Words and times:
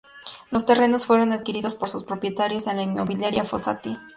Los 0.49 0.65
terrenos 0.65 1.05
fueron 1.05 1.31
adquiridos 1.31 1.75
por 1.75 1.87
sus 1.87 2.05
propietarios 2.05 2.65
a 2.67 2.73
la 2.73 2.81
inmobiliaria 2.81 3.43
Fossati. 3.45 3.99